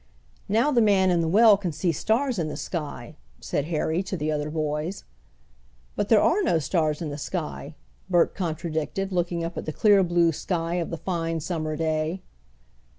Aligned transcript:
"Now 0.49 0.71
the 0.71 0.81
man 0.81 1.11
in 1.11 1.21
the 1.21 1.27
well 1.27 1.57
can 1.57 1.71
see 1.71 1.91
stars 1.91 2.39
in 2.39 2.47
the 2.47 2.57
sky," 2.57 3.17
said 3.39 3.65
Harry 3.65 4.01
to 4.01 4.17
the 4.17 4.31
other 4.31 4.49
boys. 4.49 5.03
"But 5.95 6.09
there 6.09 6.19
are 6.23 6.41
no 6.41 6.57
stars 6.57 7.03
in 7.03 7.09
the 7.09 7.19
sky," 7.19 7.75
Bert 8.09 8.33
contradicted, 8.33 9.11
looking 9.11 9.43
up 9.43 9.59
at 9.59 9.67
the 9.67 9.71
clear 9.71 10.03
blue 10.03 10.31
sky 10.31 10.77
of 10.77 10.89
the 10.89 10.97
fine 10.97 11.39
summer 11.39 11.75
day. 11.75 12.23